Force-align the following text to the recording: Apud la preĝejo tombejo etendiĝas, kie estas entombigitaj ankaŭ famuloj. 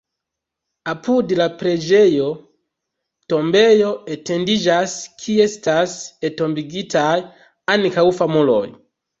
Apud 0.93 1.33
la 1.41 1.45
preĝejo 1.59 2.29
tombejo 3.33 3.91
etendiĝas, 4.15 4.97
kie 5.21 5.47
estas 5.51 5.95
entombigitaj 6.31 7.15
ankaŭ 7.77 8.09
famuloj. 8.23 8.65